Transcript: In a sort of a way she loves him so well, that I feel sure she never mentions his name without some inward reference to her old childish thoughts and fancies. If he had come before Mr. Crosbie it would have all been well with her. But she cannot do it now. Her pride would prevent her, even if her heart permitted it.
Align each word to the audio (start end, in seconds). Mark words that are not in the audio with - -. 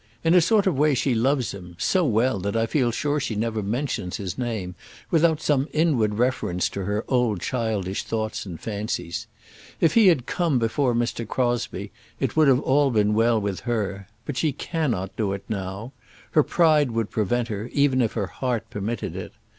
In 0.23 0.33
a 0.33 0.41
sort 0.41 0.65
of 0.65 0.73
a 0.75 0.77
way 0.79 0.95
she 0.95 1.13
loves 1.13 1.51
him 1.53 1.75
so 1.77 2.03
well, 2.03 2.39
that 2.39 2.55
I 2.57 2.65
feel 2.65 2.89
sure 2.91 3.19
she 3.19 3.35
never 3.35 3.61
mentions 3.61 4.17
his 4.17 4.35
name 4.35 4.73
without 5.11 5.39
some 5.39 5.67
inward 5.73 6.15
reference 6.15 6.69
to 6.69 6.85
her 6.85 7.05
old 7.07 7.39
childish 7.39 8.01
thoughts 8.01 8.43
and 8.43 8.59
fancies. 8.59 9.27
If 9.79 9.93
he 9.93 10.07
had 10.07 10.25
come 10.25 10.57
before 10.57 10.95
Mr. 10.95 11.27
Crosbie 11.27 11.91
it 12.19 12.35
would 12.35 12.47
have 12.47 12.61
all 12.61 12.89
been 12.89 13.13
well 13.13 13.39
with 13.39 13.59
her. 13.59 14.07
But 14.25 14.37
she 14.37 14.53
cannot 14.53 15.15
do 15.15 15.33
it 15.33 15.43
now. 15.47 15.93
Her 16.31 16.41
pride 16.41 16.89
would 16.89 17.11
prevent 17.11 17.49
her, 17.49 17.69
even 17.71 18.01
if 18.01 18.13
her 18.13 18.25
heart 18.25 18.71
permitted 18.71 19.15
it. 19.15 19.33